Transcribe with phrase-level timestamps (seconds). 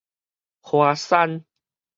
[0.65, 1.45] 華山